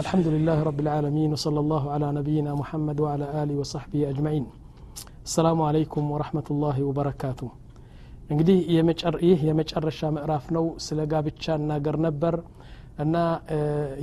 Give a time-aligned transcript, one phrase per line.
[0.00, 4.44] الحمد لله رب العالمين وصلى الله على نبينا محمد وعلى آله وصحبه أجمعين
[5.28, 7.48] السلام عليكم ورحمة الله وبركاته
[8.32, 8.58] እንግዲህ
[9.28, 12.34] ይህ የመጨረሻ ምዕራፍ ነው ስለ ጋብቻ እናገር ነበር
[13.04, 13.16] እና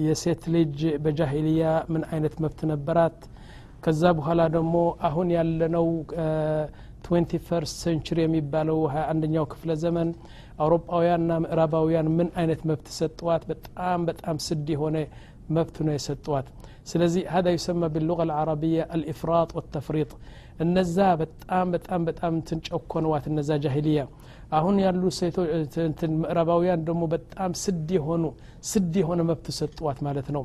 [0.06, 1.64] የሴት ልጅ በጃሂልያ
[1.94, 3.18] ምን አይነት መብት ነበራት
[3.86, 4.76] ከዛ በኋላ ደግሞ
[5.10, 5.88] አሁን ያለነው
[7.06, 10.10] ትዌንቲ ፈርስት ሴንቹሪ የሚባለው ሀያ አንደኛው ክፍለ ዘመን
[10.64, 14.98] አውሮፓውያንና ምዕራባውያን ምን አይነት መብት ሰጠዋት በጣም በጣም ስድ የሆነ
[15.57, 16.47] መብት ነው የሰጠዋት
[16.91, 20.11] ስለዚህ هذا يسمى باللغة العربية الإفراط والتفريط
[20.65, 24.01] እነዛ በጣም በጣም በጣም ትንጨኮነዋት እነዛ ጃሂልያ
[24.59, 25.73] አሁን ያሉ ሴቶች
[26.21, 28.25] ምዕራባውያን ደግሞ በጣም ስድ የሆኑ
[28.71, 30.43] ስድ የሆነ መብት ሰጥዋት ማለት ነው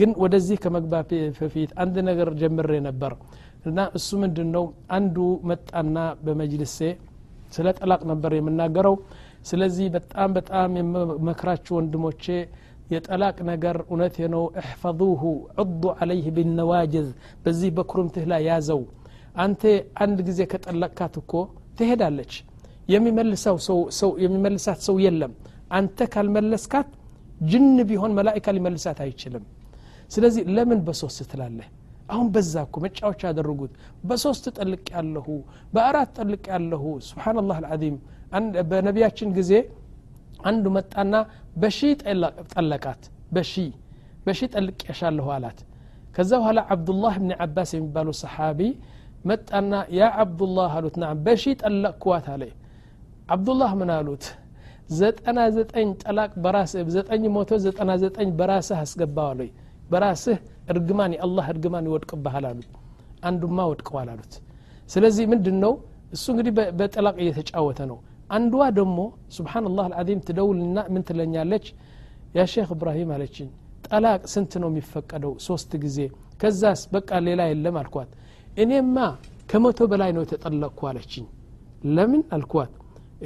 [0.00, 3.14] ግን ወደዚህ ከመግባት በፊት አንድ ነገር ጀምሬ ነበር
[3.70, 4.64] እና እሱ ምንድን ነው
[4.98, 5.16] አንዱ
[5.50, 5.96] መጣና
[6.26, 6.78] በመጅልሴ
[7.56, 8.96] ስለ ጠላቅ ነበር የምናገረው
[9.50, 12.24] ስለዚህ በጣም በጣም የመክራችሁ ወንድሞቼ
[12.93, 15.21] የጠላቅ ነገር እውነት ነው እሕፈظሁ
[15.63, 17.07] ዕዱ አለይህ ቢነዋጅዝ
[17.43, 18.81] በዚህ በኩርምትህ ላይ ያዘው።
[19.43, 19.61] አንተ
[20.03, 21.31] አንድ ጊዜ ከጠለቅካት እኮ
[21.79, 22.33] ትሄዳለች።
[22.89, 23.57] የሚመልሰው
[23.99, 25.33] ሰው የሚመልሳት ሰው የለም።
[25.71, 26.89] አንተ ካልመለስካት
[27.43, 29.45] ጅን ቢሆን መላይካ ሊመልሳት አይችልም።
[30.11, 31.67] ስለዚህ ለምን በሶስት ትላለህ?
[32.09, 33.71] አሁን በዛ እኮ መጫወቻ ያደረጉት።
[34.03, 35.27] በሶስት ጠልቅ ያለሁ
[35.73, 37.95] በአራት ጠልቅ ያለሁ። ስብሓንላህ አልዓዚም።
[38.71, 39.51] በነቢያችን ጊዜ
[40.43, 41.13] አንዱ መጣና
[41.61, 41.79] በሺ
[42.53, 43.03] ጠለቃት።
[43.35, 43.53] በሺ
[44.25, 45.59] በሺ ጠልቅ ያሻለሁ አላት።
[46.15, 48.59] ከዛ በኋላ አብዱላህ ብን ዓባስ የሚባሉ ሰሓቢ
[49.25, 52.43] መጣና ያ አብዱላህ አሉት። ና በሺ ጠለቅኩዋት አለ።
[53.33, 54.23] አብዱላህ ምን አሉት?
[54.93, 59.39] ዘጠና ዘጠኝ ጠላቅ በራስህ ዘጠኝ ሞቶ ዘጠና ዘጠኝ በራስህ አስገባዋለ
[59.91, 60.37] በራስህ
[60.71, 62.71] እርግማን የአላህ እርግማን ይወድቅብሃል አሉት
[63.23, 64.33] አንዱማ ወድቀዋል አሉት።
[64.89, 65.73] ስለዚህ ምንድን ነው
[66.13, 67.97] እሱ እንግዲህ በጠላቅ እየተጫወተ ነው
[68.29, 68.99] አንዷ ደግሞ
[69.37, 71.65] ስብሓንላህ አልዓዚም ትደውልና ምን ትለኛለች?
[72.35, 73.49] ያ እብራሂም አለችኝ
[73.87, 75.97] ጠላቅ ስንት ነው የሚፈቀደው ሶስት ጊዜ?
[76.41, 78.09] ከዛስ በቃ ሌላ የለም አልኳት።
[78.57, 78.97] እኔማ
[79.49, 81.25] ከመቶ በላይ ነው የተጠለቅኩ አለችኝ።
[81.95, 82.71] ለምን አልኳት።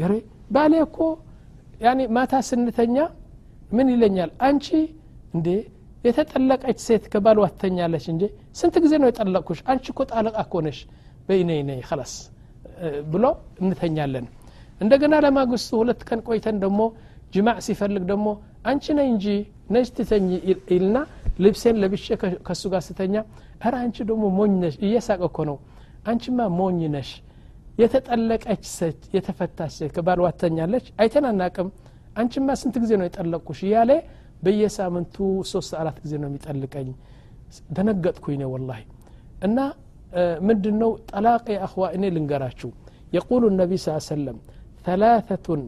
[0.03, 0.13] ሬ
[0.51, 0.97] ባሌ እኮ
[1.81, 2.97] ያኔ ማታ ስንተኛ
[3.72, 4.31] ምን ይለኛል?
[4.47, 4.67] አንቺ
[5.35, 5.47] እንዴ
[6.07, 8.23] የተጠለቀች ሴት ከባል ዋትተኛለች እንዴ?
[8.59, 9.59] ስንት ጊዜ ነው የጠለቅኩሽ?
[9.72, 10.79] አንቺ እኮ ጣለቃ እኮ ነሽ።
[11.27, 12.13] በይነይ ነይ ከላስ
[13.11, 13.25] ብሎ
[13.61, 14.25] እንተኛለን
[14.81, 16.81] እንደገና ለማግስቱ ሁለት ቀን ቆይተን ደግሞ
[17.33, 18.27] ጅማዕ ሲፈልግ ደግሞ
[18.69, 19.25] አንቺ ነይ እንጂ
[19.73, 20.27] ነጅ ትተኝ
[20.71, 20.97] ይልና
[21.39, 22.05] ልብሴን ለብሼ
[22.45, 23.16] ከእሱ ጋር ስተኛ
[23.61, 25.57] ኧረ አንቺ ደግሞ ሞኝ ነሽ። እየሳቀ እኮ ነው።
[26.09, 27.09] አንቺማ ሞኝ ነሽ።
[27.81, 31.67] የተጠለቀች ሴት የተፈታች ሴት ከባል ዋተኛለች አይተን አናቅም።
[32.19, 33.91] አንቺማ ስንት ጊዜ ነው የጠለቅኩሽ እያለ
[34.43, 35.16] በየሳምንቱ
[35.51, 36.89] ሶስት አራት ጊዜ ነው የሚጠልቀኝ።
[37.75, 38.81] ደነገጥኩኝ ነው ወላሂ።
[39.47, 39.57] እና
[40.47, 42.69] ምንድን ነው ጠላቅ የአኽዋ እኔ ልንገራችሁ።
[43.16, 44.37] የቁሉ ነቢ ስ ሰለም
[44.87, 45.63] ተላተቱን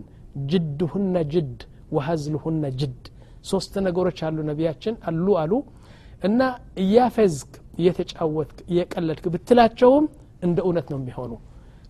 [0.50, 1.57] ጅድሁነ ጅድ
[1.91, 3.00] ወሀዝልሁነ ጅድ።
[3.46, 5.52] ሶስት ነገሮች አሉ ነቢያችን። አሉ አሉ።
[6.24, 6.40] እና
[6.84, 10.06] እያፈዝክ እየተጫወትክ እየቀለድክ ብትላቸውም
[10.46, 11.31] እንደ እውነት ነው የሚሆኑ።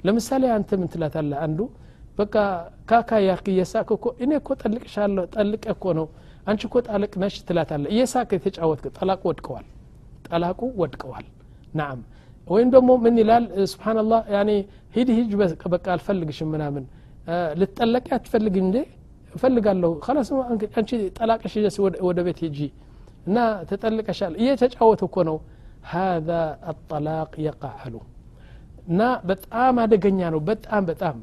[0.05, 1.59] ለምሳሌ አንተ ምን ትላታለ አንዱ
[2.17, 2.35] በቃ
[2.89, 6.07] ካካ ያክ እየሳቅ እኮ እኔ እኮ ጠልቅሻለሁ ጠልቅ እኮ ነው።
[6.47, 9.65] አንቺ እኮ ጣልቅ ነሽ ትላታለ እየሳቅ የተጫወትክ ጠላቁ ወድቀዋል።
[10.27, 11.25] ጠላቁ ወድቀዋል።
[11.73, 11.99] ናም።
[12.47, 13.43] ወይም ደግሞ ምን ይላል?
[13.71, 14.49] ስብናላህ ያኔ
[14.95, 15.31] ሂድ ሂጅ
[15.73, 16.85] በቃ አልፈልግሽም ምናምን።
[17.59, 18.77] ልትጠለቂ አትፈልግም እንዴ?
[19.33, 20.29] እፈልጋለሁ። ከላስ
[20.77, 21.53] አንቺ ጠላቅሽ
[22.07, 22.59] ወደ ቤት ሂጂ
[23.27, 23.37] እና
[23.69, 25.37] ተጠልቀሻል። እየተጫወት እኮ ነው።
[25.91, 26.39] ሀذا
[26.71, 27.95] አጠላቅ የቃአሉ
[28.87, 31.17] እና በጣም አደገኛ ነው። በጣም በጣም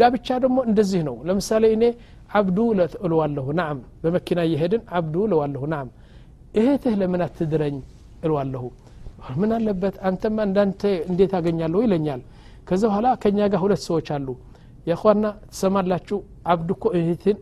[0.00, 1.84] ጋብቻ ደግሞ እንደዚህ ነው። ለምሳሌ እኔ
[2.34, 2.58] አብዱ
[3.04, 5.88] እለዋለሁ ናም በመኪና እየሄድን አብዱ እለዋለሁ ናም
[6.54, 7.76] እህትህ ለምን አትድረኝ?
[8.24, 8.64] እለዋለሁ።
[9.40, 9.94] ምን አለበት?
[10.08, 10.80] አንተማ እንዳንተ
[11.10, 12.20] እንዴት አገኛለሁ ይለኛል።
[12.68, 14.28] ከዚ በኋላ ከእኛ ጋር ሁለት ሰዎች አሉ።
[14.86, 16.18] የኳና ትሰማላችሁ።
[16.52, 16.84] አብዱ እኮ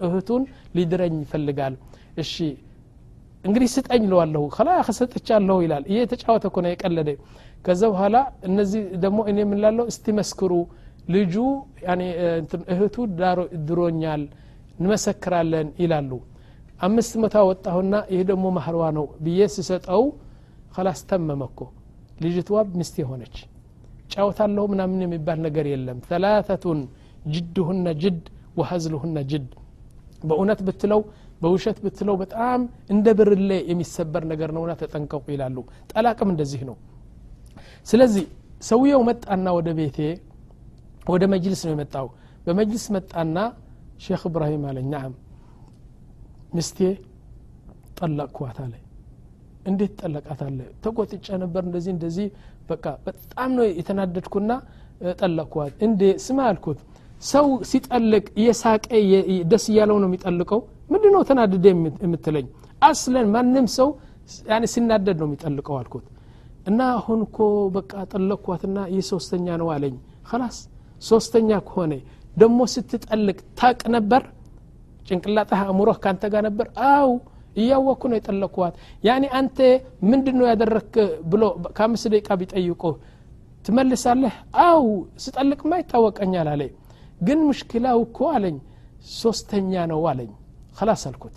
[0.07, 0.43] እህቱን
[0.77, 1.75] ሊድረኝ ይፈልጋል።
[2.23, 2.35] እሺ
[3.45, 7.11] እንግዲህ ስጠኝ ለዋለሁ ከላ ከሰጥቻለሁ ይላል። ይሄ የተጫወተ እኮ ነው የቀለደ።
[7.65, 8.17] ከዛ በኋላ
[8.49, 10.53] እነዚህ ደግሞ እኔ የምንላለው እስቲ መስክሩ።
[11.15, 11.35] ልጁ
[12.73, 12.97] እህቱ
[13.69, 14.23] ድሮኛል
[14.79, 16.11] እንመሰክራለን ይላሉ።
[16.81, 20.03] አምስት መቶ ወጣሁና ይህ ደግሞ ማህርዋ ነው ብዬ ስሰጠው
[20.75, 21.61] ከላስ ተመመ እኮ።
[22.25, 23.37] ልጅትዋ ሚስት የሆነች
[24.13, 26.81] ጫወታለሁ ምናምን የሚባል ነገር የለም። ተላተቱን
[27.35, 28.21] ጅድሁነ ጅድ
[28.59, 29.49] ወሀዝልሁነ ጅድ
[30.29, 31.01] በእውነት ብትለው
[31.43, 32.61] በውሸት ብትለው በጣም
[32.95, 35.57] እንደ ብርሌ የሚሰበር ነገር ነውና ተጠንቀቁ ይላሉ
[35.93, 36.77] ጠላቅም እንደዚህ ነው
[37.87, 38.25] ስለዚህ
[38.69, 39.99] ሰውየው መጣና ወደ ቤቴ
[41.13, 42.07] ወደ መጅልስ ነው የመጣው
[42.47, 43.39] በመጅልስ መጣና
[44.05, 45.13] ሼክ እብራሂም አለኝ ናም
[46.57, 46.79] ምስቴ
[47.99, 48.75] ጠለቅኳት አለ
[49.71, 52.29] እንዴት ጠለቃት አለ ተቆጥጨ ነበር እንደዚህ እንደዚህ
[52.71, 54.53] በቃ በጣም ነው የተናደድኩና
[55.21, 56.81] ጠለቅኳት እንዴ ስማ አልኩት
[57.23, 58.85] ሰው ሲጠልቅ እየሳቀ
[59.51, 60.61] ደስ እያለው ነው የሚጠልቀው።
[60.93, 61.65] ምንድ ነው ተናድደ
[62.05, 62.47] የምትለኝ?
[62.83, 63.89] አስለን ማንም ሰው
[64.73, 66.07] ሲናደድ ነው የሚጠልቀው አልኩት።
[66.67, 67.39] እና አሁን እኮ
[67.77, 69.95] በቃ ጠለቅኳትና ይህ ሶስተኛ ነው አለኝ።
[70.29, 70.57] ከላስ
[71.03, 71.93] ሶስተኛ ከሆነ
[72.37, 74.23] ደሞ ስትጠልቅ ታቅ ነበር?
[75.09, 76.67] ጭንቅላጣህ አእምሮህ ካንተ ጋር ነበር?
[76.91, 77.11] አው
[77.57, 78.75] እያወቅኩ ነው የጠለቅኳት።
[79.05, 79.59] ያኔ አንተ
[80.11, 80.93] ምንድን ነው ያደረክ
[81.33, 81.43] ብሎ
[81.77, 82.83] ከአምስት ደቂቃ ቢጠይቁ
[83.65, 84.35] ትመልሳለህ?
[84.67, 84.85] አው
[85.25, 86.63] ስጠልቅማ ይታወቀኛል አለ
[87.21, 88.57] ግን ሙሽኪላው እኮ አለኝ
[89.15, 90.31] ሶስተኛ ነው አለኝ።
[90.77, 91.37] ከላስ አልኩት።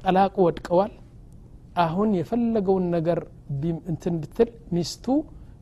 [0.00, 0.92] ጠላቁ ወድቀዋል።
[1.82, 3.18] አሁን የፈለገውን ነገር
[3.90, 5.04] እንትን ብትል ሚስቱ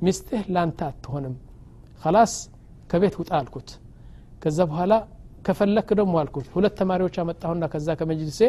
[0.05, 1.35] ሚስትህ ላንተ አትሆንም።
[2.03, 2.35] ከላስ
[2.91, 3.69] ከቤት ውጣ አልኩት።
[4.43, 4.93] ከዛ በኋላ
[5.47, 8.41] ከፈለክ ደግሞ አልኩት። ሁለት ተማሪዎች አመጣሁና ከዛ ከመጅልሴ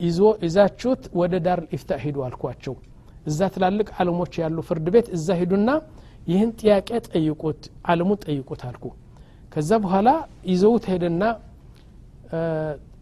[0.00, 2.74] ይዞ ይዛችሁት ወደ ዳር ኢፍታ ሂዱ አልኳቸው።
[3.26, 5.70] እዛ ትላልቅ አለሞች ያሉ ፍርድ ቤት እዛ ሂዱና
[6.26, 7.60] ይህን ጥያቄ ጠይቁት
[7.90, 8.84] አለሙን ጠይቁት አልኩ
[9.56, 10.08] ከዛ በኋላ
[10.50, 11.22] ይዘውት ሄደና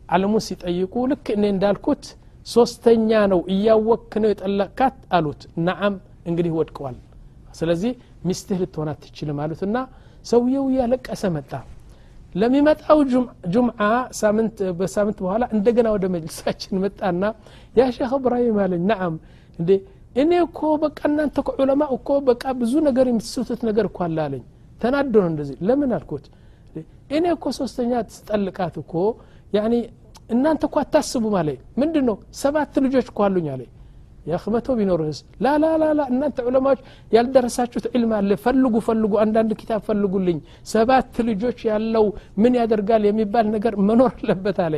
[0.09, 2.05] አለሙን ሲጠይቁ ልክ እኔ እንዳልኩት
[2.47, 5.95] ሶስተኛ ነው እያወክ ነው የጠለቅካት አሉት። ናዓም
[6.31, 6.97] እንግዲህ ወድቀዋል።
[7.59, 7.93] ስለዚህ
[8.29, 9.77] ሚስትህ ልትሆን አትችልም አሉትና
[10.25, 11.53] ሰውየው እያለቀሰ መጣ።
[12.35, 13.01] ለሚመጣው
[13.55, 13.81] ጁምዓ
[14.21, 17.23] ሳምንት በሳምንት በኋላ እንደገና ወደ መጅልሳችን መጣና
[17.77, 19.17] ያ ሼክ እብራሂም አለኝ ናዓም
[19.59, 19.71] እንዴ
[20.17, 24.45] እኔ እኮ በቃ እናንተ ዑለማ እኮ በቃ ብዙ ነገር የምትስቱት ነገር አለ አለኝ።
[24.81, 26.25] ተናዶ ነው እንደዚህ። ለምን አልኩት
[27.15, 28.93] እኔ እኮ ሶስተኛ ትጠልቃት እኮ።
[29.53, 29.75] ያኒ
[30.31, 31.49] እናንተ እኮ አታስቡም አለ።
[31.81, 33.63] ምንድን ነው ሰባት ልጆች እኮ አሉኝ አለ።
[34.27, 36.81] ያህ መቶ ቢኖርህስ ላላላላ እናንተ ዑለማዎች
[37.13, 40.39] ያልደረሳችሁት ዕልም አለ። ፈልጉ ፈልጉ አንዳንድ ኪታብ ፈልጉልኝ።
[40.73, 42.07] ሰባት ልጆች ያለው
[42.43, 44.75] ምን ያደርጋል የሚባል ነገር መኖር አለበት አለ።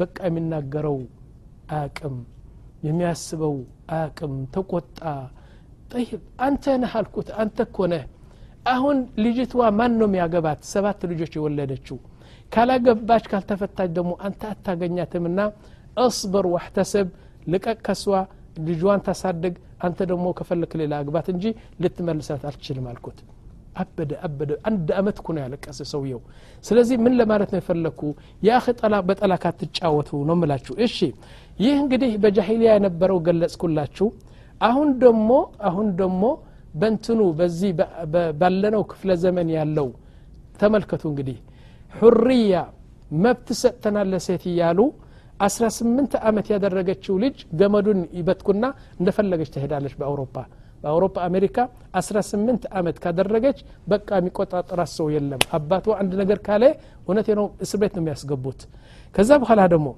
[0.00, 0.98] በቃ የሚናገረው
[1.78, 2.16] አቅም
[2.88, 3.56] የሚያስበው
[3.96, 5.00] አቅም ተቆጣ።
[5.92, 6.10] ጠይብ
[6.46, 8.02] አንተ ነህ አልኩት። አንተ እኮ ነህ
[8.68, 10.60] አሁን ልጅቷ ማን ነው የሚያገባት?
[10.72, 11.98] ሰባት ልጆች የወለደችው።
[12.52, 15.40] ካላገባች ካልተፈታች ደግሞ አንተ አታገኛትምና
[16.04, 17.08] እصብር ዋሕተሰብ
[17.52, 18.04] ልቀቅ ከሷ
[18.68, 19.54] ልጇን ታሳድግ
[19.86, 21.44] አንተ ደግሞ ከፈለክ ሌላ አግባት እንጂ
[21.82, 23.18] ልትመልሳት አልችልም አልኩት።
[23.76, 26.20] አበደ አበደ። አንድ አመት እኮ ነው ያለቀሰ ሰውየው።
[26.64, 28.00] ስለዚህ ምን ለማለት ነው የፈለግኩ?
[28.42, 30.96] የአኽ ጠላ በጠላካ ትጫወቱ ነው ምላችሁ እሺ
[31.58, 34.08] ይህ እንግዲህ በጃሂሊያ የነበረው ገለጽኩላችሁ።
[34.60, 35.30] አሁን ደግሞ
[35.68, 36.22] አሁን ደግሞ
[36.80, 37.70] በንትኑ በዚህ
[38.40, 39.88] ባለነው ክፍለ ዘመን ያለው
[40.60, 41.38] ተመልከቱ እንግዲህ።
[41.94, 42.54] ሑርያ
[43.24, 44.80] መብት ሰጥተናል ለሴት እያሉ
[45.40, 48.64] አስራ ስምንት ዓመት ያደረገችው ልጅ ገመዱን ይበትኩና
[49.00, 50.34] እንደፈለገች ትሄዳለች በአውሮፓ።
[50.82, 51.56] በአውሮፓ አሜሪካ
[52.00, 53.58] 18 ዓመት ካደረገች
[53.92, 56.64] በቃ የሚቆጣጠራት ሰው የለም። አባቷ አንድ ነገር ካለ
[57.06, 58.60] እውነት ነው እስር ቤት ነው የሚያስገቡት።
[59.14, 59.88] ከዛ በኋላ ደግሞ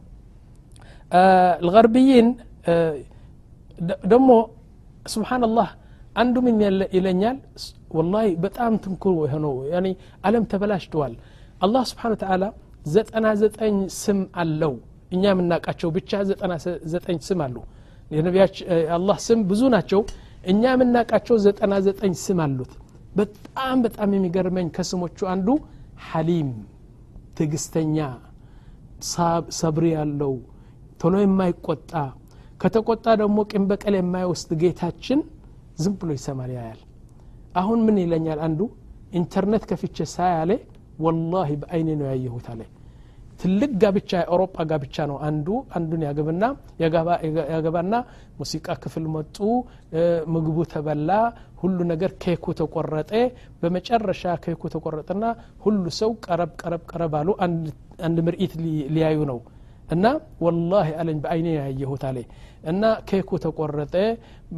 [1.66, 2.28] ልገርብይን
[4.06, 4.30] ደግሞ
[5.06, 5.68] ስብሓንላህ
[6.16, 6.56] አንዱ ምን
[6.96, 7.36] ይለኛል።
[7.96, 9.54] ወላሂ በጣም ትንኩ የሆነው
[10.26, 11.14] አለም ተበላሽተዋል።
[11.64, 12.44] አላህ ስብሓን ተዓላ
[12.94, 14.74] ዘጠና ዘጠኝ ስም አለው።
[15.12, 16.52] እኛ የምናውቃቸው ብቻ ዘጠና
[16.92, 17.56] ዘጠኝ ስም አሉ።
[18.10, 18.56] የነቢያች
[18.96, 20.00] አላህ ስም ብዙ ናቸው።
[20.44, 22.72] እኛ የምናውቃቸው ዘጠና ዘጠኝ ስም አሉት።
[23.16, 25.48] በጣም በጣም የሚገርመኝ ከስሞቹ አንዱ
[26.08, 26.50] ሐሊም
[27.38, 27.96] ትዕግስተኛ
[29.58, 30.32] ሰብሪ ያለው
[31.00, 31.92] ቶሎ የማይቆጣ
[32.62, 35.20] ከተቆጣ ደግሞ ቂም በቀል የማይወስድ ጌታችን
[35.80, 36.80] ዝም ብሎ ይሰማል ያያል።
[37.56, 38.60] አሁን ምን ይለኛል አንዱ?
[39.18, 40.50] ኢንተርኔት ከፍቼ ሳያለ
[41.04, 42.60] ወላሂ በአይኔ ነው ያየሁት አለ።
[43.40, 45.46] ትልቅ ጋብቻ የአውሮፓ ጋብቻ ነው አንዱ።
[45.76, 46.44] አንዱን ያገብና
[47.54, 47.94] ያገባና
[48.40, 49.36] ሙዚቃ ክፍል መጡ
[50.34, 51.10] ምግቡ ተበላ
[51.62, 53.12] ሁሉ ነገር ኬኩ ተቆረጠ።
[53.62, 55.24] በመጨረሻ ኬኩ ተቆረጠና
[55.64, 57.28] ሁሉ ሰው ቀረብ ቀረብ ቀረብ አሉ።
[58.04, 58.52] አንድ ምርኢት
[58.94, 59.40] ሊያዩ ነው
[59.90, 60.04] እና
[60.44, 62.18] ወላሂ አለኝ በአይኔ ያየሁት አለ
[62.64, 63.94] እና ኬኩ ተቆረጠ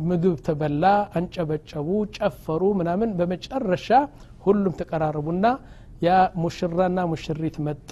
[0.08, 0.84] ምግብ ተበላ
[1.18, 3.88] አንጨበጨቡ ጨፈሩ ምናምን። በመጨረሻ
[4.46, 5.46] ሁሉም ተቀራረቡና
[6.02, 6.10] ያ
[6.42, 7.90] ሙሽራና ሙሽሪት መጡ።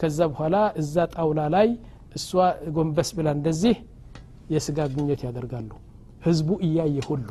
[0.00, 1.68] ከዛ በኋላ እዛ ጣውላ ላይ
[2.14, 2.28] እሷ
[2.76, 3.76] ጎንበስ ብላ እንደዚህ
[4.54, 5.70] የስጋ ግንኙነት ያደርጋሉ።
[6.26, 7.28] ህዝቡ እያየ ሁሉ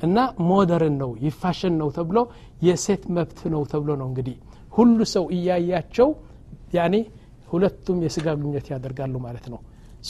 [0.00, 2.18] እና ሞደርን ነው ይፋሽን ነው ተብሎ
[2.66, 4.36] የሴት መብት ነው ተብሎ ነው እንግዲህ
[4.72, 6.08] ሁሉ ሰው እያያቸው
[6.76, 6.94] ያኔ
[7.52, 9.58] هلتم يسقى من يتيا درقال مالتنا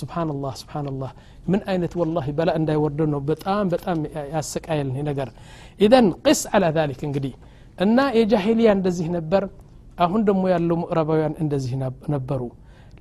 [0.00, 1.10] سبحان الله سبحان الله
[1.52, 3.98] من أين والله بلا أن يوردنه بتأم بتأم
[4.34, 5.28] ياسك أيل نجر
[5.84, 7.32] إذا قس على ذلك انقدي
[7.82, 9.42] أن يجاهلي عند ذي نبر
[10.02, 11.74] أهون دم يالو مقربوا عند ذي
[12.14, 12.52] نبروا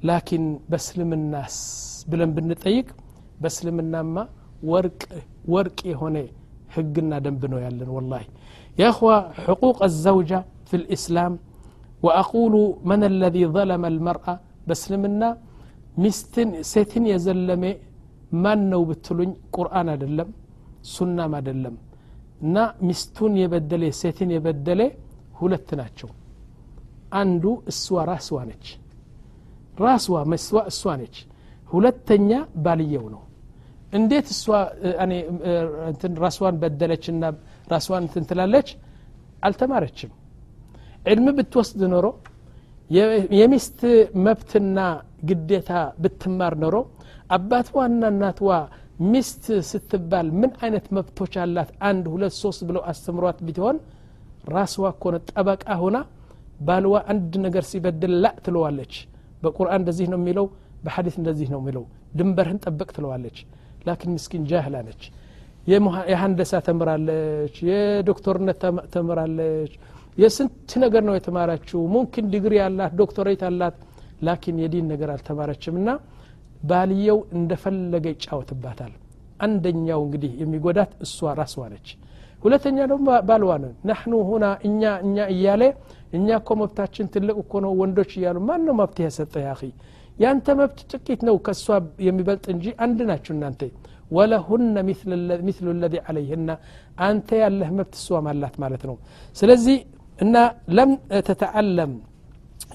[0.10, 0.41] لكن
[0.72, 1.55] بسلم الناس
[2.10, 2.88] بلن بنتيك
[3.43, 4.24] بسلم النما
[4.72, 5.00] ورك
[5.53, 6.24] ورك هنا
[6.74, 8.22] حقنا دم بنو يالن والله
[8.81, 9.15] يا أخوة
[9.46, 11.34] حقوق الزوجة في الإسلام
[11.99, 12.55] ወአቁሉ
[12.89, 14.25] መን አለዚ ዘለመ አልመርአ
[14.67, 15.23] በእስልምና
[15.97, 17.63] ሚስትን ሴትን የዘለመ
[18.43, 20.29] ማን ነው ብትሉኝ ቁርአን አይደለም
[20.89, 21.75] ሱናም አይደለም
[22.41, 24.81] እና ሚስቱን የበደለ ሴትን የበደለ
[25.39, 26.09] ሁለት ናቸው።
[27.19, 28.65] አንዱ እስዋ ራስዋ ነች።
[29.83, 31.15] ራስዋ መስዋ እሷ ነች።
[31.69, 32.29] ሁለተኛ
[32.63, 33.21] ባልየው ነው።
[33.93, 34.45] እንዴት እሷ
[36.23, 37.23] ራስዋን በደለችና
[37.67, 38.67] ራስዋን እንትን ትላለች?
[39.43, 40.11] አልተማረችም።
[41.05, 42.05] ዕልም ብትወስድ ኖሮ
[43.39, 43.79] የሚስት
[44.25, 44.79] መብትና
[45.29, 45.71] ግዴታ
[46.03, 46.75] ብትማር ኖሮ
[47.35, 48.51] አባትዋና እናትዋ
[49.11, 51.69] ሚስት ስትባል ምን አይነት መብቶች አላት?
[51.89, 53.77] አንድ ሁለት ሶስት ብለው አስተምሯት ቢትሆን
[54.53, 55.97] ራስዋ ኮነ ጠበቃ ሆና
[56.67, 58.93] ባልዋ አንድ ነገር ሲበድል ላ ትለዋለች።
[59.43, 60.45] በቁርአን እንደዚህ ነው የሚለው
[60.83, 61.83] በሐዲስ እንደዚህ ነው የሚለው።
[62.17, 63.37] ድንበርህን ጠብቅ ትለዋለች።
[63.87, 65.03] ላኪን ምስኪን ጃህላ ነች
[66.09, 68.59] የሀንደሳ ተምራለች የዶክተርነት
[68.93, 69.73] ተምራለች
[70.19, 73.75] የስንት ነገር ነው የተማራችው ሙምኪን ዲግሪ አላት ዶክተሬት አላት
[74.27, 75.89] ላኪን የዲን ነገር አልተማረችም። እና
[76.63, 78.93] ባልየው እንደፈለገ ይጫወትባታል።
[79.45, 81.89] አንደኛው እንግዲህ የሚጎዳት እሷ ራስዋ ነች።
[82.43, 85.63] ሁለተኛ ደግሞ ባልዋ ነው ናሕኑ ሁና እኛ እኛ እያለ
[86.13, 89.53] እኛ እኮ መብታችን ትልቅ እኮ ነው ወንዶች እያሉ ማን ነው መብት የሰጠ ያ
[90.17, 91.65] ያንተ መብት ጥቂት ነው ከእሷ
[92.05, 93.61] የሚበልጥ እንጂ አንድ ናችሁ እናንተ።
[94.11, 94.75] ወለሁነ
[95.47, 96.49] ሚስሉ ለዚ አለይህና
[97.05, 98.95] አንተ ያለህ መብት እሷም አላት ማለት ነው።
[99.38, 99.77] ስለዚህ
[100.21, 100.35] إن
[100.77, 100.89] لم
[101.29, 101.91] تتعلم.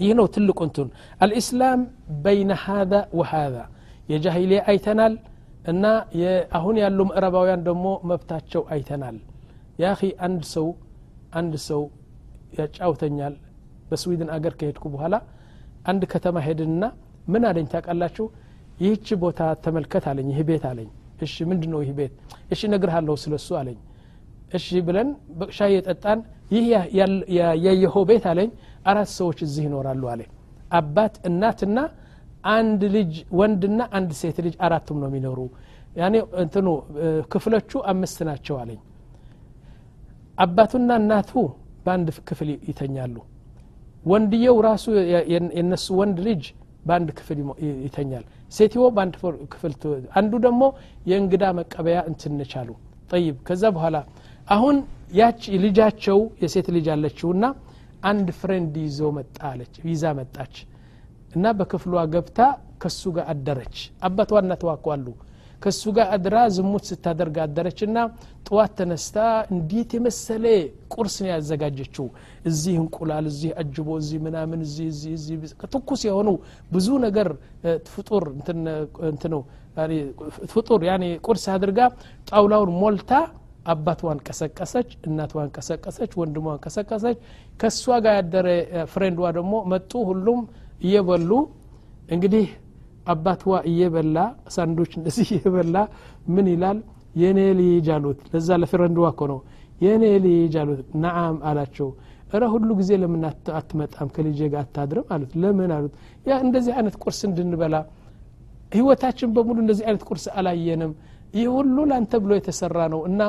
[0.09, 0.89] ينو تلك أنتن.
[1.25, 1.81] الإسلام
[2.27, 3.65] بين هذا وهذا.
[4.11, 5.13] يا جاهلية أيتنال.
[5.71, 5.85] إن
[6.57, 9.17] أهون يعلم أربعة دومو مبتاتشو أيتنال.
[9.83, 10.67] يا أخي أندسو
[11.39, 11.83] أندسو
[12.59, 13.35] يا أو تنيال
[13.91, 15.19] بسويدن أجر كهتكو بهلا
[15.89, 16.89] عند كتما هيدنا
[17.33, 18.25] من هذا إنتاج الله شو
[18.85, 20.91] يهتش بوتا تملكت عليه يهبيت عليه
[21.23, 22.13] إيش من دنو يهبيت
[22.53, 23.79] إيش نجرها الله سلسو عليه
[24.55, 25.09] እሺ ብለን
[25.39, 26.19] በቅሻ የጠጣን
[26.55, 26.65] ይህ
[27.65, 28.51] ያየኸው ቤት አለኝ
[28.91, 30.23] አራት ሰዎች እዚህ ይኖራሉ አለ
[30.79, 31.79] አባት እናትና
[32.55, 35.39] አንድ ልጅ ወንድና አንድ ሴት ልጅ አራቱም ነው የሚኖሩ።
[36.01, 36.67] ያኔ እንትኑ
[37.33, 38.81] ክፍሎቹ አምስት ናቸው አለኝ።
[40.39, 41.33] አባቱና እናቱ
[41.85, 43.17] በአንድ ክፍል ይተኛሉ።
[44.05, 44.85] ወንድየው ራሱ
[45.55, 46.43] የነሱ ወንድ ልጅ
[46.89, 47.39] በአንድ ክፍል
[47.85, 49.15] ይተኛል። ሴትዮ በአንድ
[49.55, 49.73] ክፍል
[50.19, 50.63] አንዱ ደግሞ
[51.11, 52.69] የእንግዳ መቀበያ እንትንቻሉ
[53.11, 53.97] طيب ከዛ በኋላ
[54.49, 54.77] አሁን
[55.19, 57.45] ያች ልጃቸው የሴት ልጅ አለችውና
[58.09, 60.55] አንድ friend ይዞ መጣ አለች ይዛ መጣች።
[61.37, 62.41] እና በክፍሏ ገብታ
[62.83, 63.77] ከሱ ጋር አደረች።
[64.09, 65.07] አባቷ እናትዋ እኮ አሉ።
[65.63, 67.99] ከሱ ጋር አድራ ዝሙት ስታደርግ አደረች ና
[68.47, 69.17] ጥዋት ተነስታ
[69.53, 70.45] እንዴት የመሰለ
[70.95, 72.07] ቁርስ ነው ያዘጋጀችው።
[72.51, 75.37] እዚህ እንቁላል እዚህ አጅቦ እዚህ ምናምን እዚህ እዚህ እዚህ
[75.75, 76.29] ትኩስ የሆኑ
[76.75, 77.31] ብዙ ነገር
[77.95, 78.25] ፍጡር
[79.11, 79.43] እንትነው
[80.53, 81.81] ፍጡር ያኔ ቁርስ አድርጋ
[82.29, 83.13] ጣውላውን ሞልታ
[83.67, 87.19] አባትዋን ቀሰቀሰች እናትዋን ቀሰቀሰች ወንድሟን ቀሰቀሰች።
[87.61, 88.49] ከእሷ ጋር ያደረ
[88.93, 90.41] ፍሬንድዋ ደግሞ መጡ ሁሉም
[90.87, 91.31] እየበሉ
[92.09, 92.47] እንግዲህ
[93.07, 94.19] አባትዋ እየበላ
[94.55, 95.77] ሳንዶች እንደዚህ እየበላ
[96.35, 96.79] ምን ይላል?
[97.15, 99.39] የኔ ልጅ አሉት። ለዛ ለፍሬንድዋ እኮ ነው።
[99.85, 101.89] የኔ ልጅ አሉት። ነአም አላቸው።
[102.35, 103.23] እረ ሁሉ ጊዜ ለምን
[103.59, 104.09] አትመጣም?
[104.15, 105.07] ከልጄ ጋር አታድርም?
[105.15, 105.93] አሉት። ለምን አሉት?
[106.27, 107.77] ያ እንደዚህ አይነት ቁርስ እንድንበላ
[108.73, 110.93] ህይወታችን በሙሉ እንደዚህ አይነት ቁርስ አላየንም።
[111.35, 113.21] ይህ ሁሉ ላንተ ብሎ የተሰራ ነው እና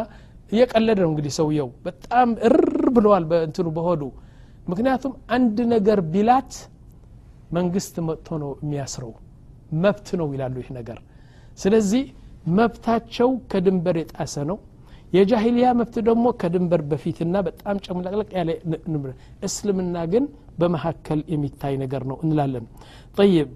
[0.52, 2.58] እየቀለደ ነው እንግዲህ ሰውየው። በጣም እር
[2.96, 4.02] ብለዋል በእንትኑ በሆዱ።
[4.72, 6.54] ምክንያቱም አንድ ነገር ቢላት
[7.58, 9.12] መንግስት መጥቶ ነው የሚያስረው
[9.84, 10.98] መብት ነው ይላሉ ይህ ነገር።
[11.60, 12.04] ስለዚህ
[12.58, 14.58] መብታቸው ከድንበር የጣሰ ነው።
[15.14, 18.50] የጃሂልያ መብት ደግሞ ከድንበር በፊትና በጣም ጨምለቅለቅ ያለ
[19.48, 20.24] እስልምና ግን
[20.60, 22.66] በመካከል የሚታይ ነገር ነው እንላለን።
[23.18, 23.50] ጠይብ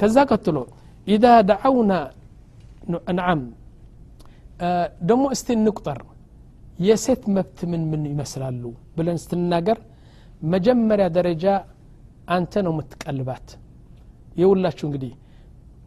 [0.00, 0.58] ከዛ ቀጥሎ
[1.06, 1.92] ኢዛ ደዓውና
[3.18, 3.40] ነዓም
[5.02, 6.00] ደግሞ እስቲ እንቁጠር።
[6.86, 8.62] የሴት መብት ምን ምን ይመስላሉ
[8.96, 9.78] ብለን ስትናገር
[10.52, 11.44] መጀመሪያ ደረጃ
[12.28, 13.46] አንተ ነው የምትቀልባት።
[14.36, 15.12] የውላችሁ እንግዲህ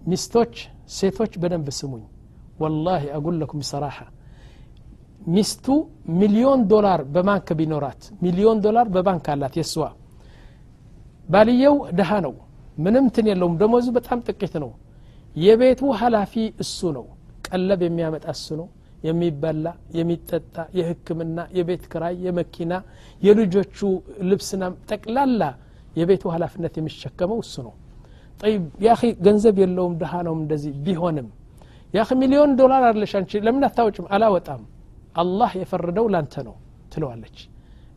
[0.08, 0.54] ሚስቶች
[0.92, 2.04] ሴቶች በደንብ ስሙኝ።
[2.62, 3.98] ወላሂ አጉለኩም ብሰራሐ
[5.28, 5.66] ሚስቱ
[6.20, 9.84] ሚሊዮን ዶላር በባንክ ቢኖራት ሚሊዮን ዶላር በባንክ አላት የስዋ
[11.30, 12.34] ባልየው ድሃ ነው
[12.78, 14.72] ምንም ትን የለውም። ደሞዙ በጣም ጥቂት ነው።
[15.36, 17.06] የቤቱ ሀላፊ እሱ ነው
[17.52, 18.68] ቀለብ የሚያመጣ እሱ ነው
[19.04, 19.68] የሚበላ
[19.98, 22.74] የሚጠጣ የህክምና የቤት ክራይ የመኪና
[23.22, 23.78] የልጆቹ
[24.30, 25.44] ልብስና ጠቅላላ
[25.96, 27.74] የቤቱ ሀላፊነት የሚሸከመው እሱ ነው።
[28.40, 28.92] ጠይብ ያ
[29.26, 31.28] ገንዘብ የለውም ድሃ ነው እንደዚህ ቢሆንም።
[31.94, 34.62] ያ ሚሊዮን ዶላር አለሽ አንቺ ለምን አታወጭም አላወጣም።
[35.16, 36.56] አላህ የፈረደው ላንተ ነው
[36.94, 37.38] ትለዋለች።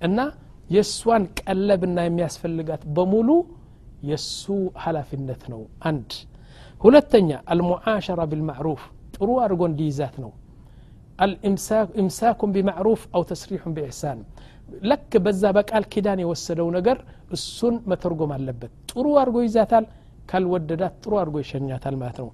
[0.00, 0.18] እና
[0.70, 3.30] የእሷን ቀለብና የሚያስፈልጋት በሙሉ
[4.08, 4.42] የእሱ
[4.84, 6.10] ሀላፊነት ነው አንድ።
[6.80, 8.82] ሁለተኛ አልሙዓሸራ ቢልማዕሩፍ
[9.14, 10.32] ጥሩ አድርጎ እንዲይዛት ነው
[12.00, 14.20] ኢምሳኩም ቢማዕሩፍ አው ተስሪሑን ቢኢሕሳን
[14.90, 16.98] ለክ በዛ በቃል ኪዳን የወሰደው ነገር
[17.36, 19.84] እሱን መተርጎም አለበት ጥሩ አድርጎ ይዛታል
[20.30, 22.28] ካልወደዳት ጥሩ አድርጎ ይሸኛታል ማለት ነው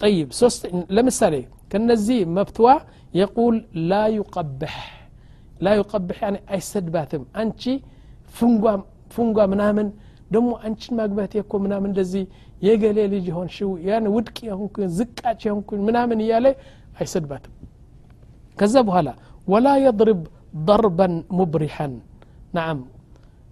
[0.00, 0.62] ጠይብ ሶስት
[0.96, 1.34] ለምሳሌ
[1.72, 2.68] ከነዚህ መብትዋ
[3.14, 3.56] የቁል
[3.90, 4.76] ላ ዩቀብሕ።
[5.64, 7.62] ላ ዩቀብሕ ያኒ አይሰድባትም። አንቺ
[8.36, 8.64] ፍንጓ
[9.14, 9.88] ፍንጓ ምናምን
[10.30, 12.22] ደግሞ አንቺን ማግባት እኮ ምናምን እንደዚህ
[12.62, 16.46] የገሌ ልጅ የሆንሽው ያን ውድቅ የሆንኩኝ ዝቃጭ የሆንኩኝ ምናምን እያለ
[16.98, 17.54] አይሰድባትም።
[18.58, 19.08] ከዛ በኋላ
[19.48, 20.20] ወላ የضርብ
[20.68, 21.92] ضርበን ሙብሪሐን
[22.56, 22.80] ናም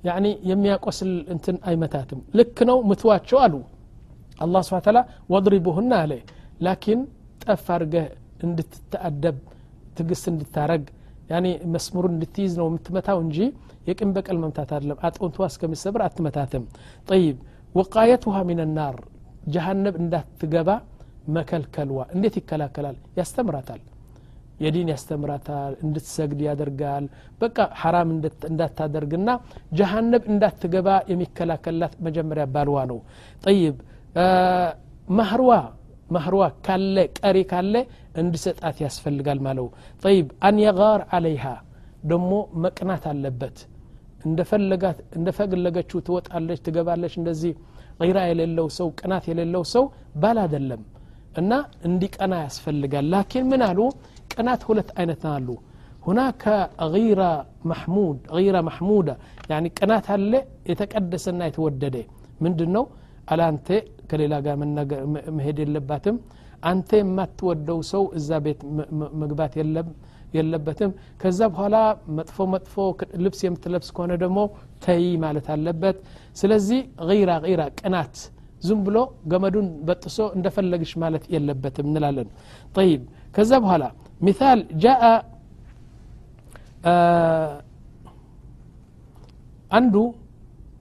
[0.05, 3.55] ያኒ የሚያቆስል እንትን አይመታትም። ልክ ነው ምትዋቸው አሉ።
[4.39, 4.99] አላህ ስብሓ ተላ
[5.33, 6.13] ወድሪቡሁና አለ።
[6.67, 7.01] ላኪን
[7.45, 8.07] ጠፍ አድርገህ
[8.47, 9.37] እንድትተአደብ
[9.97, 10.85] ትግስት እንድታረግ
[11.31, 13.39] ያኔ መስመሩ እንድትይዝ ነው የምትመታው እንጂ
[13.89, 16.65] የቅን በቀል መምታት አይደለም። አጥንቷ እስከሚሰብር አትመታትም።
[17.09, 17.37] ጠይብ
[17.76, 18.98] ወቃየቱሃ ሚን ናር
[19.54, 20.70] ጀሃነብ እንዳትገባ
[21.36, 23.82] መከልከልዋ እንዴት ይከላከላል ያስተምራታል
[24.64, 27.06] የዲን ያስተምራታል እንድትሰግድ ያደርጋል
[27.42, 28.10] በቃ ሐራም
[28.50, 29.30] እንዳታደርግና
[29.80, 33.00] ጀሃነብ እንዳትገባ የሚከላከላት መጀመሪያ ባልዋ ነው
[33.46, 33.76] ጠይብ
[35.18, 35.52] ማህርዋ
[36.16, 37.76] ማህርዋ ካለ ቀሪ ካለ
[38.22, 39.68] እንዲሰጣት ያስፈልጋል ማለው
[40.04, 41.46] ጠይብ አንየጋር አለይሃ
[42.12, 42.32] ደሞ
[42.66, 43.58] መቅናት አለበት
[45.17, 47.53] እንደፈለገችው ትወጣለች ትገባለች። እንደዚህ
[48.11, 49.85] ራ የሌለው ሰው ቅናት የሌለው ሰው
[50.23, 50.83] ባል አደለም
[51.41, 51.53] እና
[51.89, 53.81] እንዲቀና ያስፈልጋል። ላኪን ምን አሉ?
[54.33, 55.49] ቅናት ሁለት አይነት አሉ።
[56.07, 56.45] ሁናከ
[56.95, 57.23] ጊራ
[57.71, 59.09] ማሕሙድ ጊራ ማሕሙዳ
[59.79, 60.33] ቅናት አለ
[60.71, 61.97] የተቀደሰና የተወደደ።
[62.45, 62.85] ምንድን ነው
[63.33, 63.69] አላንተ
[64.11, 64.55] ከሌላ ጋር
[65.39, 66.17] መሄድ የለባትም።
[66.71, 68.61] አንተ የማትወደው ሰው እዛ ቤት
[69.21, 69.53] መግባት
[70.35, 71.77] የለበትም። ከዛ በኋላ
[72.19, 72.75] መጥፎ መጥፎ
[73.25, 74.39] ልብስ የምትለብስ ከሆነ ደግሞ
[74.85, 75.97] ተይ ማለት አለበት።
[76.37, 76.81] ስለዚህ
[77.29, 78.15] ራ ራ ቅናት
[78.63, 78.97] ዝም ብሎ
[79.31, 82.29] ገመዱን በጥሶ እንደፈለግሽ ማለት የለበትም እንላለን።
[82.75, 83.03] ጠይብ።
[83.37, 83.85] ከዛ በኋላ
[84.21, 85.05] ሚታል ጃአ
[89.71, 89.95] አንዱ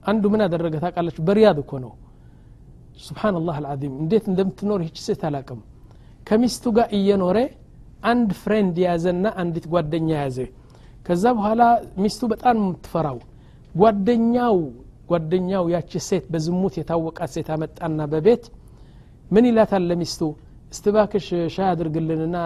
[0.10, 1.92] አንዱ ምን አደረገ ታቃለች በሪያድ እኮ ነው።
[3.06, 5.60] سبحان الله العظيم። እንዴት እንደምትኖር ይች ሴት አላቅም።
[6.28, 7.38] ከሚስቱ ጋር እየኖረ
[8.04, 10.38] አንድ friend የያዘና አንዲት ጓደኛ ያዘ
[11.06, 11.62] ከዛ በኋላ
[12.02, 13.18] ሚስቱ በጣም የምትፈራው።
[13.76, 14.58] ጓደኛው
[15.10, 18.44] ጓደኛው ያቺ ሴት በዝሙት የታወቃት ሴት አመጣና በቤት
[19.32, 20.22] ምን ይላታል ለሚስቱ?
[20.72, 21.26] እስትባክሽ
[21.56, 22.38] ሻይ አድርግልንና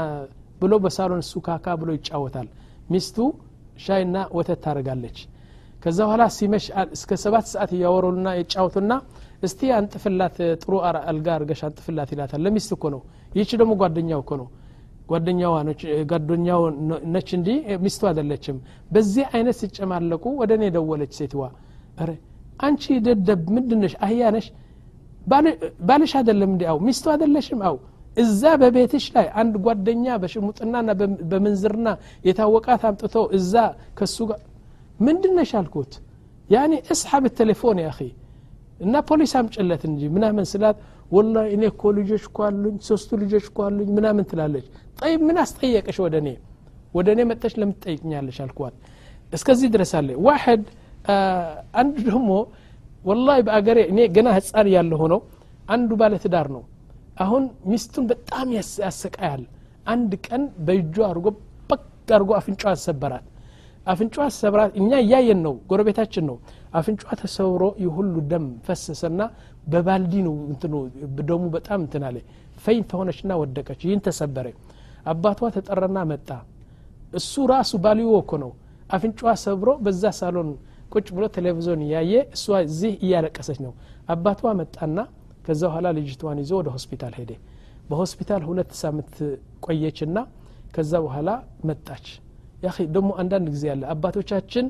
[0.61, 2.47] ብሎ በሳሎን እሱ ካካ ብሎ ይጫወታል።
[2.93, 3.17] ሚስቱ
[3.85, 5.17] ሻይና ወተት ታደርጋለች።
[5.83, 8.91] ከዛ በኋላ ሲመሽ እስከ ሰባት ሰዓት እያወሩና የጫወቱና
[9.43, 10.73] እስቲ አንጥፍላት ጥሩ
[11.03, 13.01] አልጋ አርገሽ አንጥፍላት ይላታል። ለሚስት እኮ ነው።
[13.31, 14.47] ይህች ደግሞ ጓደኛው እኮ ነው
[15.09, 15.53] ጓደኛዋ
[16.11, 16.61] ጓደኛው
[17.13, 17.47] ነች እንጂ
[17.83, 18.57] ሚስቱ አይደለችም።
[18.91, 21.43] በዚህ አይነት ሲጨማለቁ ወደ እኔ ደወለች ሴትዋ።
[22.01, 22.11] ረ
[22.59, 23.93] አንቺ ደደብ ምንድነሽ?
[24.05, 24.21] አህያ
[25.87, 27.59] ባልሽ አይደለም እንዲ አው ሚስቱ አይደለሽም?
[27.67, 27.75] አው
[28.17, 30.89] እዛ በቤትሽ ላይ አንድ ጓደኛ በሽሙጥናና
[31.31, 31.87] በምንዝርና
[32.27, 33.53] የታወቃት አምጥቶ እዛ
[33.99, 34.41] ከሱ ጋር
[34.99, 35.93] ምንድነሽ አልኩት?
[36.49, 37.89] ያኔ እስሓብ ቴሌፎን ያ
[38.83, 40.77] እና ፖሊስ አምጭለት እንጂ ምናምን ስላት
[41.11, 44.65] ወላ እኔ እኮ ልጆች እኮ አሉኝ ሶስቱ ልጆች እኮ አሉኝ ምናምን ትላለች።
[44.99, 46.29] ጠይብ ምን አስጠየቀሽ ወደ እኔ?
[46.93, 48.75] ወደ እኔ መጠሽ ለምን ትጠይቅኛለሽ አልኳት።
[49.33, 50.63] እስከዚህ ድረስ አለ። ዋሕድ
[51.79, 52.29] አንዱ ደግሞ
[53.05, 55.19] ወላሂ በአገሬ እኔ ገና ህፃን ያለ ሆነው
[55.69, 56.63] አንዱ ባለ ትዳር ነው።
[57.17, 58.47] አሁን ሚስቱን በጣም
[58.81, 59.43] ያሰቃያል።
[59.87, 61.27] አንድ ቀን በእጁ አድርጎ
[61.69, 63.25] በቅ አድርጎ አፍንጫ ሰበራት
[63.85, 66.37] አፍንጫ ሰብራት እኛ እያየን ነው ጎረቤታችን ነው።
[66.79, 69.21] አፍንጫ ተሰብሮ የሁሉ ደም ፈሰሰና
[69.71, 70.73] በባልዲ ነው እንትኑ
[71.21, 72.17] ደሙ በጣም እንትን አለ።
[72.63, 74.47] ፈይን ተሆነችና ወደቀች ይህን ተሰበረ።
[75.05, 76.29] አባቷ ተጠራና መጣ።
[77.13, 78.51] እሱ ራሱ ባልዮ እኮ ነው።
[78.89, 80.49] አፍንጫዋ ሰብሮ በዛ ሳሎን
[80.93, 83.73] ቁጭ ብሎ ቴሌቪዥን እያየ እሷ እዚህ እያለቀሰች ነው።
[84.09, 84.97] አባቷ መጣና
[85.45, 87.31] ከዛ በኋላ ልጅቷን ይዞ ወደ ሆስፒታል ሄደ።
[87.89, 89.15] በሆስፒታል ሁለት ሳምንት
[89.65, 90.17] ቆየችና
[90.75, 91.29] ከዛ በኋላ
[91.69, 92.05] መጣች
[92.63, 94.65] ያ ደግሞ አንዳንድ ጊዜ ያለ አባቶቻችን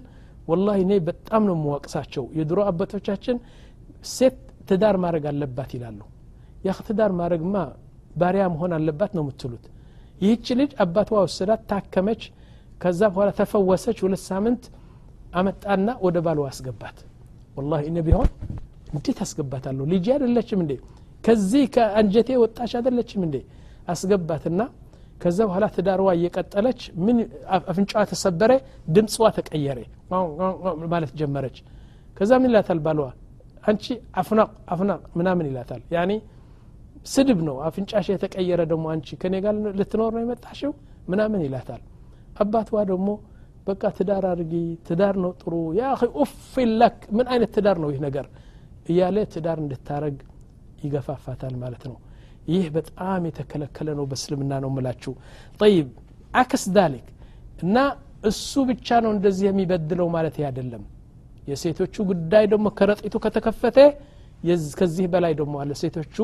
[0.47, 3.37] ወላሂ እኔ በጣም ነው የምዋቅሳቸው የድሮ አባቶቻችን
[4.11, 4.37] ሴት
[4.69, 5.99] ትዳር ማድረግ አለባት ይላሉ።
[6.67, 7.55] ያ ትዳር ማድረግማ
[8.15, 9.65] ባሪያ መሆን አለባት ነው የምትሉት።
[10.23, 12.21] ይህች ልጅ አባቷ ወሰዳት ታከመች
[12.81, 14.63] ከዛ በኋላ ተፈወሰች ሁለት ሳምንት
[15.33, 16.97] አመጣና ወደ ባሏ አስገባት።
[17.57, 18.29] ወላሂ እኔ ቢሆን
[18.93, 19.83] እንዴት አስገባታለሁ?
[19.93, 20.73] ልጅ አይደለችም እንዴ?
[21.23, 23.35] ከዚህ ከአንጀቴ ወጣች አይደለችም እንዴ?
[23.87, 24.59] አስገባትና
[25.23, 27.17] ከዛ በኋላ ትዳርዋ እየቀጠለች ምን
[27.69, 28.51] አፍንጫዋ ተሰበረ
[28.95, 29.79] ድምፅዋ ተቀየረ።
[30.93, 31.57] ማለት ጀመረች።
[32.17, 33.07] ከዛ ምን ይላታል ባልዋ
[33.63, 33.85] አንቺ
[34.21, 36.11] አፍናቅ አፍናቅ ምናምን ይላታል። ያኒ
[37.05, 40.71] ስድብ ነው። አፍንጫሽ የተቀየረ ደግሞ አንቺ ከኔ ጋር ልትኖር ነው የመጣሽው?
[41.09, 41.81] ምናምን ይላታል።
[42.41, 43.07] አባትዋ ደግሞ
[43.67, 44.53] በቃ ትዳር አድርጊ
[44.87, 45.83] ትዳር ነው ጥሩ። ያ
[46.21, 46.33] ኡፍ
[47.11, 48.25] ምን አይነት ትዳር ነው ይህ ነገር?
[48.89, 50.15] እያለ ትዳር እንድታረግ
[50.83, 51.95] ይገፋፋታል ማለት ነው
[52.47, 55.13] ይህ በጣም የተከለከለ ነው በእስልምና ነው ምላችሁ
[55.59, 55.89] ጠይብ
[56.33, 57.07] አክስ ዳሊክ
[57.63, 57.77] እና
[58.29, 60.83] እሱ ብቻ ነው እንደዚህ የሚበድለው ማለት አይደለም።
[61.47, 63.77] የሴቶቹ ጉዳይ ደግሞ ከረጢቱ ከተከፈተ
[64.79, 66.15] ከዚህ በላይ ደግሞ አለ። ሴቶቹ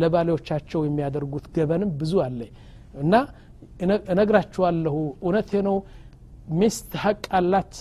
[0.00, 2.40] ለባሎቻቸው የሚያደርጉት ገበንም ብዙ አለ።
[3.02, 3.14] እና
[4.12, 5.76] እነግራችኋለሁ እውነት ነው።
[6.60, 7.74] ሚስት ሀቅ አላት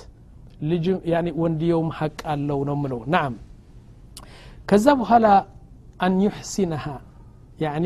[0.69, 0.86] ልጅ
[1.41, 3.36] ወንድየውም ሀቅ አለው ነው ምለው ናም።
[4.69, 5.28] ከዛ በኋላ
[5.99, 6.86] አን ዩሕሲነሃ
[7.60, 7.86] ያኒ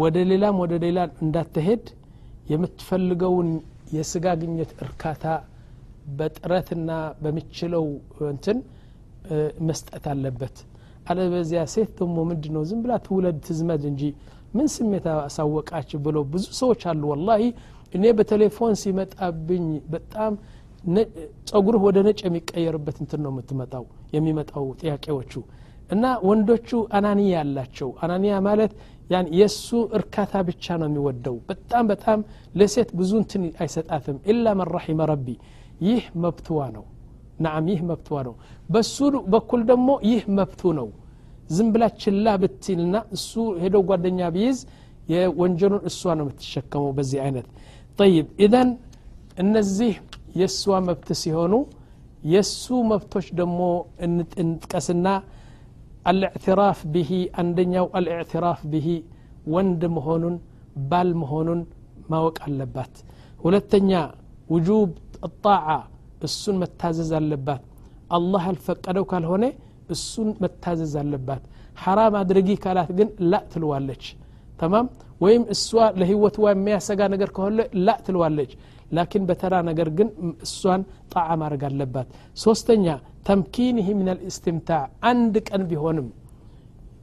[0.00, 1.84] ወደ ሌላም ወደ ሌላ እንዳትሄድ
[2.52, 3.50] የምትፈልገውን
[3.94, 5.24] የስጋ ግኘት እርካታ
[6.18, 6.90] በጥረትና
[7.22, 7.84] በሚችለው
[8.30, 8.58] እንትን
[9.68, 10.56] መስጠት አለበት።
[11.10, 14.02] አለበዚያ ሴት ደግሞ ምንድ ነው ዝም ብላ ትውለድ ትዝመድ እንጂ
[14.56, 17.42] ምን ስሜት አሳወቃች ብሎ ብዙ ሰዎች አሉ። ወላሂ
[17.94, 20.32] እኔ በቴሌፎን ሲመጣብኝ በጣም
[21.48, 23.84] ጸጉርህ ወደ ነጭ የሚቀየርበት እንትን ነው የምትመጣው
[24.16, 25.32] የሚመጣው ጥያቄዎቹ
[25.90, 28.72] እና ወንዶቹ አናንያ ያላቸው አናንያ ማለት
[29.10, 29.68] ያን የእሱ
[29.98, 32.18] እርካታ ብቻ ነው የሚወደው። በጣም በጣም
[32.54, 35.26] ለሴት ብዙ እንትን አይሰጣትም። ኢላ መን ረሒመ ረቢ
[35.86, 36.84] ይህ መብትዋ ነው።
[37.44, 38.34] ናም ይህ መብትዋ ነው።
[38.68, 38.96] በሱ
[39.32, 40.88] በኩል ደግሞ ይህ መብቱ ነው።
[41.50, 44.58] ዝም ብላ ችላ ብትልና እሱ ሄዶ ጓደኛ ቢይዝ
[45.12, 47.46] የወንጀሉን እሷ ነው የምትሸከመው በዚህ አይነት።
[47.98, 48.68] ጠይብ ኢዘን
[49.42, 49.92] እነዚህ
[50.40, 51.54] የእሷ መብት ሲሆኑ
[52.26, 53.60] የእሱ መብቶች ደግሞ
[54.06, 55.08] እንጥቀስና
[56.04, 58.88] አልእዕትራፍ ብሂ አንደኛው አልእዕትራፍ ብሂ
[59.54, 60.36] ወንድ መሆኑን
[60.90, 61.60] ባል መሆኑን
[62.12, 62.94] ማወቅ አለባት
[63.40, 63.90] ሁለተኛ
[64.50, 64.90] ውጁብ
[65.44, 65.66] ጣዓ
[66.26, 67.62] እሱን መታዘዝ አለባት።
[68.16, 69.44] አላህ ያልፈቀደው ካልሆነ
[69.94, 71.42] እሱን መታዘዝ አለባት።
[71.82, 74.04] ሐራም አድርጊ ካላት ግን ላ ትልዋለች
[74.60, 74.86] ተማም?
[75.20, 75.68] ወይም እሷ
[76.00, 78.50] ለህይወትዋ የሚያሰጋ ነገር ከሆነ ላ ትልዋለች
[78.96, 80.08] ላኪን በተራ ነገር ግን
[80.46, 82.86] እሷን ጣዓ ማድረግ አለባት። ሶስተኛ
[83.26, 86.08] ተምኪንህ ምን ልእስትምታዕ አንድ ቀን ቢሆንም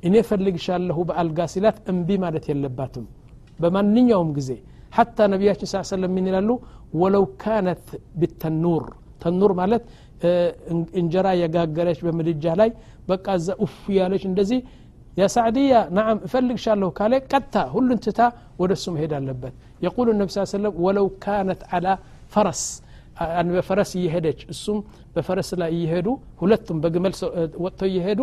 [0.07, 3.05] እኔ ፈልግሻለሁ በአልጋ ሲላት እምቢ ማለት የለባትም
[3.59, 4.51] በማንኛውም ጊዜ
[4.97, 6.49] ሐታ ነቢያችን ስ ሰለም ምን ይላሉ
[7.01, 7.85] ወለው ካነት
[8.21, 8.85] ብተኑር
[9.21, 9.83] ተኑር ማለት
[10.99, 12.69] እንጀራ የጋገረች በምድጃ ላይ
[13.09, 14.59] በቃ እዛ ኡፍ ያለች እንደዚህ.
[15.19, 18.19] ያ ሳዕድያ ናዓም እፈልግሻለሁ ካለ ቀጥታ ሁሉን ትታ
[18.61, 19.53] ወደ እሱ መሄድ አለበት.
[19.85, 21.87] የቁሉ ነቢ ስ ሰለም ወለው ካነት አላ
[22.33, 22.61] ፈረስ
[23.55, 24.77] በፈረስ እየሄደች እሱም
[25.15, 26.07] በፈረስ ላይ እየሄዱ
[26.41, 27.13] ሁለቱም በግመል
[27.65, 28.21] ወጥቶ እየሄዱ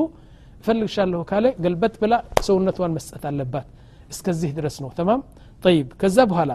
[0.62, 2.14] እፈልግሻለሁ ካለ ገልበት ብላ
[2.46, 3.66] ሰውነቷን መስጠት አለባት።
[4.14, 5.20] እስከዚህ ድረስ ነው። ተማም?
[5.64, 6.52] ጠይብ። ከዛ በኋላ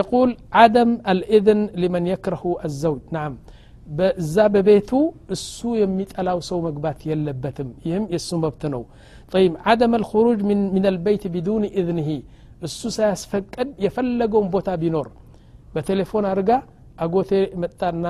[0.00, 0.28] يقول
[0.60, 3.32] عدم الإذن لمن يكره الزوج نعم
[3.96, 5.00] بزاب بيتو
[5.34, 8.82] السو يميت على وسو مقبات يلبتم يهم يسوم ببتنو
[9.34, 12.08] طيب عدم الخروج من من البيت بدون إذنه
[12.66, 15.06] السو ساس فكد يفلقون بوتا بنور
[15.74, 16.58] بتليفون أرجع
[16.98, 17.30] አጎቴ
[17.62, 18.04] መጣና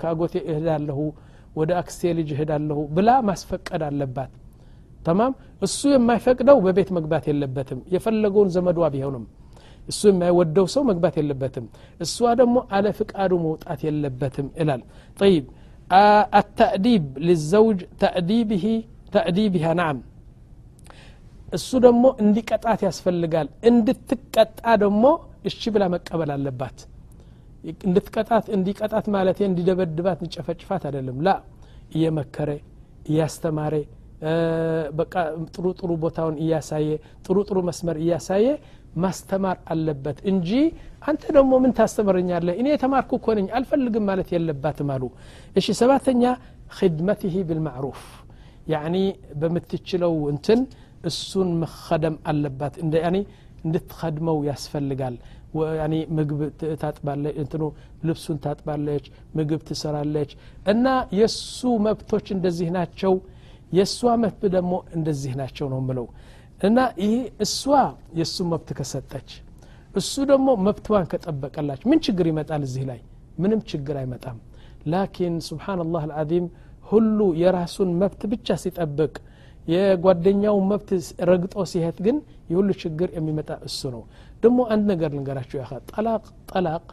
[0.00, 0.98] ከአጎቴ እህዳለሁ
[1.58, 4.32] ወደ አክስቴ ልጅ እህዳለሁ ብላ ማስፈቀድ አለባት።
[5.00, 5.32] ተማም?
[5.62, 9.24] እሱ የማይፈቅደው በቤት መግባት የለበትም። የፈለገውን ዘመዷ ቢሆንም
[9.88, 11.66] እሱ የማይወደው ሰው መግባት የለበትም።
[12.00, 14.82] እሷ ደግሞ አለ ፍቃዱ መውጣት የለበትም ይላል።
[15.18, 15.44] ጠይብ
[16.38, 17.80] አታእዲብ ልዘውጅ
[19.14, 19.98] ተእዲቢሃ ናም።
[21.52, 25.04] እሱ ደግሞ እንዲቀጣት ያስፈልጋል። እንድትቀጣ ደግሞ
[25.48, 26.78] እሺ ብላ መቀበል አለባት።
[27.86, 31.30] እንድትቀጣት እንዲቀጣት ማለት እንዲደበድባት እንጨፈጭፋት አይደለም። ላ
[31.92, 32.50] እየመከረ
[33.08, 33.74] እያስተማረ
[34.98, 35.14] በቃ
[35.54, 36.88] ጥሩ ጥሩ ቦታውን እያሳየ
[37.26, 38.46] ጥሩ ጥሩ መስመር እያሳየ
[38.96, 40.50] ማስተማር አለበት እንጂ
[41.02, 42.54] አንተ ደግሞ ምን ታስተምረኛለህ?
[42.60, 45.02] እኔ የተማርኩ እኮ ነኝ አልፈልግም ማለት የለባትም አሉ።
[45.56, 46.22] እሺ ሰባተኛ
[46.76, 48.00] ክድመትህ ብልማዕሩፍ
[48.66, 48.96] ያኒ
[49.40, 50.60] በምትችለው እንትን
[51.04, 52.74] እሱን መኸደም አለባት።
[53.64, 55.14] እንድትኸድመው ያስፈልጋል
[56.16, 56.40] ምግብ
[56.82, 57.62] ታጥባለች እንትኑ
[58.06, 59.04] ልብሱን ታጥባለች
[59.36, 60.30] ምግብ ትሰራለች።
[60.72, 60.86] እና
[61.18, 63.14] የእሱ መብቶች እንደዚህ ናቸው
[63.72, 66.06] የእሷ መብት ደግሞ እንደዚህ ናቸው ነው ምለው
[66.66, 67.62] እና ይህ እሷ
[68.18, 69.30] የእሱ መብት ከሰጠች
[69.94, 73.00] እሱ ደግሞ መብትዋን ከጠበቀላች ምን ችግር ይመጣል እዚህ ላይ?
[73.38, 74.38] ምንም ችግር አይመጣም።
[74.92, 76.46] ላኪን ስብሓንላህ አልዓዚም
[76.86, 79.14] ሁሉ የራሱን መብት ብቻ ሲጠብቅ
[79.68, 80.90] የጓደኛው መብት
[81.30, 82.16] ረግጦ ሲሄት ግን
[82.50, 84.02] የሁሉ ችግር የሚመጣ እሱ ነው
[84.42, 86.84] ደግሞ አንድ ነገር ልንገራችሁ ያኸ ጠላቅ ጠላቅ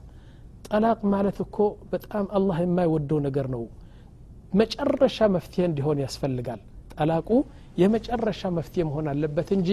[0.67, 1.58] ጠላቅ ማለት እኮ
[1.91, 3.63] በጣም አላህ የማይወደው ነገር ነው።
[4.53, 6.62] መጨረሻ መፍትሄ እንዲሆን ያስፈልጋል።
[6.95, 7.29] ጠላቁ
[7.82, 9.69] የመጨረሻ መፍትሄ መሆን አለበት እንጂ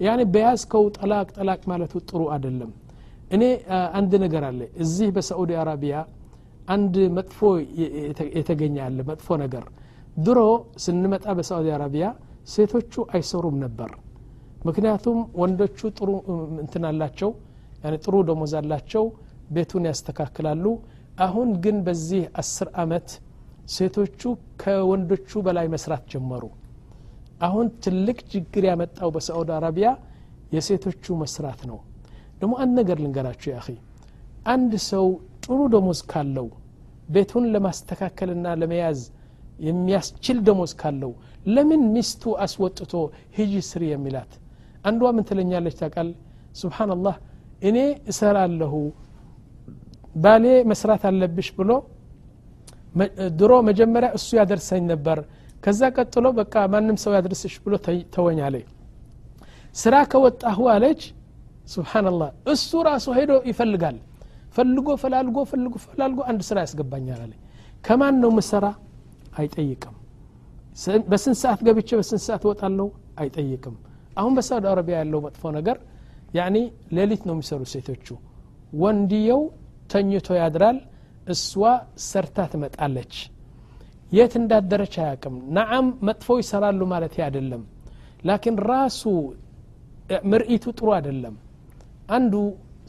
[0.00, 2.70] ያኔ በያዝከው ጠላቅ ጠላቅ ማለቱ ጥሩ አይደለም።
[3.30, 3.42] እኔ
[3.98, 5.96] አንድ ነገር አለ። እዚህ በሳዑዲ አረቢያ
[6.68, 7.38] አንድ መጥፎ
[8.38, 9.64] የተገኘ አለ መጥፎ ነገር።
[10.18, 10.40] ድሮ
[10.84, 12.06] ስንመጣ በሳዑዲ አረቢያ
[12.52, 13.90] ሴቶቹ አይሰሩም ነበር
[14.66, 16.10] ምክንያቱም ወንዶቹ ጥሩ
[16.62, 17.30] እንትን አላቸው
[18.04, 19.04] ጥሩ ደሞዝ አላቸው
[19.56, 20.64] ቤቱን ያስተካክላሉ።
[21.26, 23.08] አሁን ግን በዚህ አስር አመት
[23.74, 24.20] ሴቶቹ
[24.60, 26.44] ከወንዶቹ በላይ መስራት ጀመሩ።
[27.46, 29.88] አሁን ትልቅ ችግር ያመጣው በሳዑዲ አረቢያ
[30.54, 31.78] የሴቶቹ መስራት ነው።
[32.40, 33.68] ደግሞ አንድ ነገር ልንገራችሁ ያኺ
[34.52, 35.06] አንድ ሰው
[35.44, 36.48] ጥሩ ደሞዝ ካለው
[37.08, 39.00] ቤቱን ለማስተካከልና ለመያዝ
[39.60, 41.12] የሚያስችል ደሞዝ ካለው
[41.54, 42.92] ለምን ሚስቱ አስወጥቶ
[43.36, 44.32] ሂጂ ስሪ የሚላት
[44.84, 46.08] አንዷ ምን ትለኛለች ታቃል
[46.60, 47.16] ስብሓንላህ
[47.68, 47.78] እኔ
[48.10, 48.74] እሰራለሁ
[50.16, 51.70] ባሌ መስራት አለብሽ ብሎ
[53.40, 55.18] ድሮ መጀመሪያ እሱ ያደርሰኝ ነበር።
[55.64, 57.74] ከዛ ቀጥሎ በቃ ማንም ሰው ያድርስሽ ብሎ
[58.14, 58.40] ተወኝ
[59.76, 61.00] ስራ ከወጣሁ አለች
[61.74, 63.96] ስብሓንላህ እሱ ራሱ ሄዶ ይፈልጋል።
[64.56, 67.32] ፈልጎ ፈላልጎ ፈልጎ ፈላልጎ አንድ ስራ ያስገባኛል አለ
[67.86, 68.66] ከማን ነው ምሰራ
[69.38, 69.94] አይጠይቅም።
[71.10, 72.86] በስንት ሰዓት ገብቼ በስንት ሰዓት እወጣለሁ?
[73.20, 73.76] አይጠይቅም
[74.18, 75.76] አሁን በሳውዲ አረቢያ ያለው መጥፎ ነገር
[76.38, 76.56] ያኒ
[76.96, 78.06] ሌሊት ነው የሚሰሩ ሴቶቹ።
[78.82, 79.42] ወንድየው
[79.92, 80.78] ተኝቶ ያድራል
[81.26, 81.50] እሷ
[82.06, 83.14] ሰርታ ትመጣለች።
[84.12, 87.62] የት እንዳደረች አያቅም ነዓም መጥፎ ይሰራሉ ማለት አይደለም።
[88.28, 89.02] ላኪን ራሱ
[90.32, 91.34] ምርኢቱ ጥሩ አይደለም።
[92.16, 92.34] አንዱ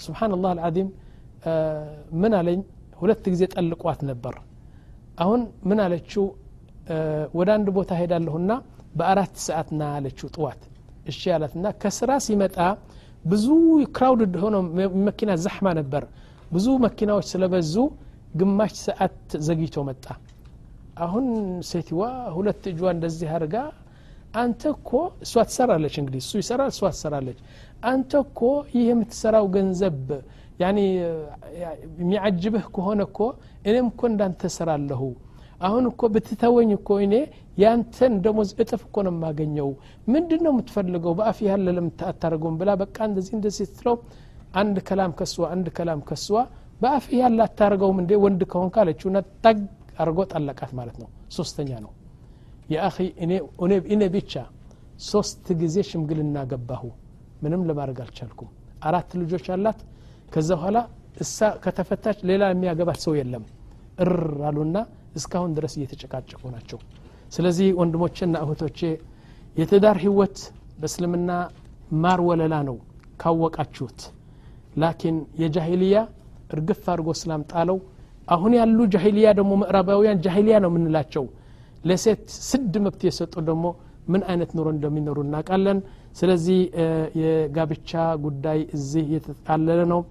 [0.05, 0.89] ስብሓንላህ አልዓዚም
[2.21, 2.59] ምን አለኝ?
[2.99, 4.35] ሁለት ጊዜ ጠልቋት ነበር።
[5.23, 6.25] አሁን ምን አለችው?
[7.37, 8.51] ወደ አንድ ቦታ ሄዳለሁና
[8.97, 10.61] በአራት ሰዓት ና አለችው ጥዋት
[11.05, 12.57] እሺ ያላትና ከስራ ሲመጣ
[13.25, 13.45] ብዙ
[13.95, 14.55] ክራውድድ ሆኖ
[15.07, 16.03] መኪና ዛሕማ ነበር።
[16.53, 17.73] ብዙ መኪናዎች ስለበዙ
[18.39, 20.05] ግማሽ ሰዓት ዘግይቶ መጣ።
[21.05, 21.25] አሁን
[21.69, 22.01] ሴትዋ
[22.35, 23.55] ሁለት እጇ እንደዚህ አድርጋ
[24.35, 24.89] አንተ እኮ
[25.25, 27.39] እሷ ትሰራለች እንግዲህ እሱ ይሰራል እሷ ትሰራለች።
[27.83, 28.39] አንተ እኮ
[28.73, 30.01] ይህ የምትሰራው ገንዘብ
[30.59, 30.79] ያኒ
[31.99, 33.19] የሚያጅብህ ከሆነ እኮ
[33.69, 35.01] እኔም እኮ እንዳንተ ሰራለሁ
[35.61, 37.15] አሁን እኮ ብትተወኝ እኮ እኔ
[37.59, 39.69] ያንተን ደሞዝ እጥፍ እኮ ነው የማገኘው።
[40.07, 41.13] ምንድን ነው የምትፈልገው?
[41.19, 43.95] በአፍ ያለ ለምታታደርገውም ብላ በቃ እንደዚህ እንደዚህ ስትለው
[44.55, 46.37] አንድ ከላም ከስዋ አንድ ከላም ከስዋ
[46.81, 48.11] በአፍ ያለ አታደርገውም እንዴ?
[48.23, 49.09] ወንድ ከሆን ካለችው
[49.43, 49.57] ጠግ
[49.99, 51.91] አድርጎ ጠለቃት ማለት ነው። ሶስተኛ ነው።
[52.69, 52.97] የአኺ
[53.93, 54.33] እኔ ብቻ
[55.07, 56.83] ሶስት ጊዜ ሽምግልና ገባሁ።
[57.43, 58.49] ምንም ለማድረግ አልቻልኩም።
[58.83, 59.79] አራት ልጆች አላት።
[60.33, 60.77] ከዛ በኋላ
[61.23, 63.43] እሳ ከተፈታች ሌላ የሚያገባት ሰው የለም።
[64.03, 64.13] እር
[64.49, 64.77] አሉና
[65.15, 66.79] እስካሁን ድረስ እየተጨቃጨቁ ናቸው
[67.29, 68.79] ስለዚህ ወንድሞቼና እህቶቼ
[69.55, 70.37] የትዳር ህይወት
[70.81, 71.31] በእስልምና
[72.03, 72.77] ማር ወለላ ነው
[73.21, 73.99] ካወቃችሁት።
[74.81, 75.95] ላኪን የጃሂልያ
[76.53, 77.77] እርግፍ አድርጎ እስላም ጣለው።
[78.27, 81.25] አሁን ያሉ ጃሂልያ ደግሞ ምዕራባውያን ጃሂልያ ነው የምንላቸው።
[81.83, 83.65] ለሴት ስድ መብት የሰጡ ደግሞ
[84.07, 85.79] ምን አይነት ኑሮ እንደሚኖሩ እናውቃለን።
[86.19, 86.59] ስለዚህ
[87.21, 87.91] የጋብቻ
[88.23, 90.01] ጉዳይ እዚህ የተጣለለ ነው።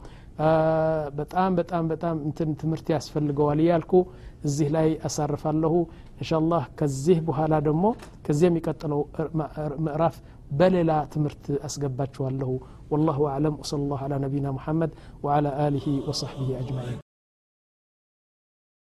[1.18, 3.92] በጣም በጣም በጣም እንትን ትምህርት ያስፈልገዋል እያልኩ
[4.44, 5.74] እዚህ ላይ አሳርፋለሁ
[6.18, 9.08] إن شاء الله كزيه بها لا دمو كزيه ميكتلو
[9.84, 12.20] مقراف بل لا تمرت أسقبات
[12.90, 14.90] والله أعلم وصلى الله على نبينا محمد
[15.22, 17.07] وعلى آله وصحبه أجمعين